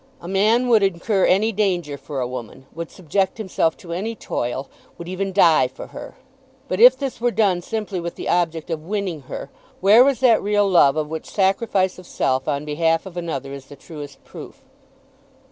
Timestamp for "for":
1.95-2.19, 5.67-5.85